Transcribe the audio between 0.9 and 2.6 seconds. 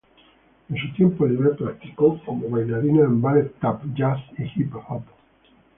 tiempo libre practicó como